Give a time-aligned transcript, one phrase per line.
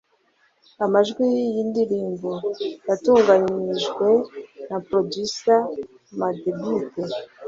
[0.85, 2.31] Amajwi y’iyi ndirimbo
[2.87, 4.07] yatunganijwe
[4.69, 5.59] na Producer
[6.19, 6.93] Madebeat